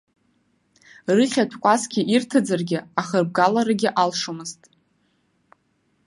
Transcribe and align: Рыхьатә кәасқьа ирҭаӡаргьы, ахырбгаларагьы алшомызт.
Рыхьатә 1.15 1.55
кәасқьа 1.61 2.01
ирҭаӡаргьы, 2.13 2.79
ахырбгаларагьы 3.01 3.89
алшомызт. 4.01 4.61